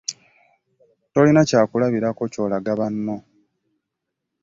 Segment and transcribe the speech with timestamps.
[1.13, 3.15] Tolina kyakulabirako ky'olaga banno.